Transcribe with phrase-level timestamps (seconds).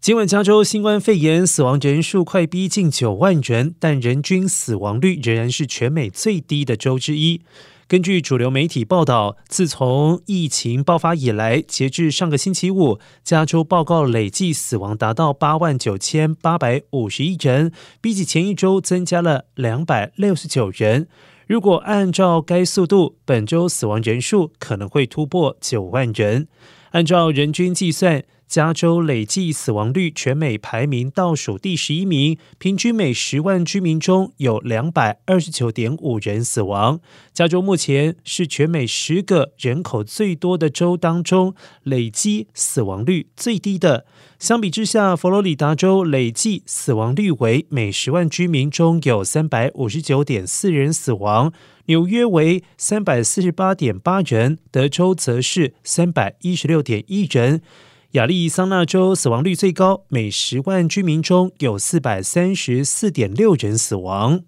[0.00, 7.42] 今晚加州新冠肺炎死亡人数快逼近九万人，但人均死亡率仍然是全美最低的州之一。
[7.86, 17.70] 根据主流媒体报道，自从疫情爆发以来，截至上个星期五，加州报告累计死亡达到八万九千八百五十一人，
[18.00, 21.08] 比起前一周增加了两百六十九人。
[21.46, 26.48] 如果按照该速度，本周死亡人数可能会突破九万人。
[26.90, 28.24] 按照人均计算。
[28.50, 36.98] 加州累计死亡率全美排名倒数第十一名，平均每十万居民中有两百二十九点五人死亡。
[37.32, 44.04] 加州目前是全美十个人口最多的州当中累计死亡率最低的。
[44.40, 51.52] 相比之下，佛罗里达州累计死亡率为每十万居民中有三百五十九点四人死亡，
[51.90, 57.62] 纽约为三百四十八点八人，德州则是三百一十六点一人。
[58.12, 64.44] 亚利桑那州死亡率最高，每十万居民中有四百三十四点六人死亡。